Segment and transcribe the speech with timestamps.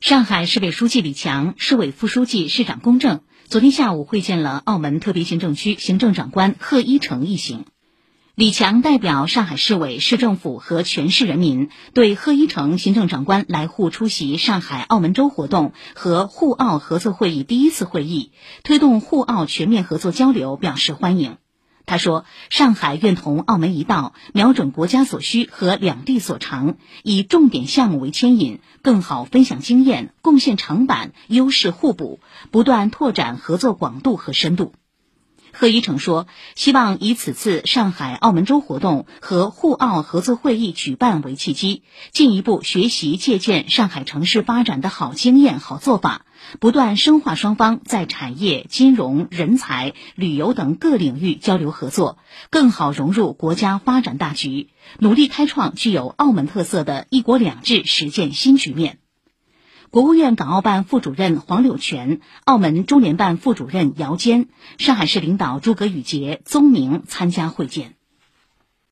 [0.00, 7.66] 上海市委书记李强、市委副书记、市长龚正昨天下午会见了澳门特别行政区行政长官贺一诚一行。
[8.34, 18.32] 李强代表上海市委、市政府和全市人民，对贺一诚行政长官来沪出席上海澳门周活动和沪澳合作会议第一次会议，
[18.64, 21.36] 推动沪澳全面合作交流表示欢迎。
[21.90, 32.20] 他说：“上海愿同澳门一道，瞄准国家所需和两地所长，以重点项目为牵引，更好分享经验，贡献长板，优势互补，
[32.52, 34.72] 不断拓展合作广度和深度。”
[35.52, 41.82] 贺一诚说：“希望以此次上海澳门周活动和沪澳合作会议举办为契机，
[42.12, 46.24] 进一步学习借鉴上海城市发展的好经验、好做法，
[46.60, 52.18] 不断深化双方在产业、金融、人才、旅游等各领域交流合作，
[52.50, 58.98] 更好融入国家发展大局，努力开创具有澳门特色的一国两制实践新局面。”
[59.90, 64.46] 国务院港澳办副主任黄柳泉、澳门中联办副主任姚坚、
[64.78, 67.99] 上海市领导诸葛宇杰、宗明参加会见。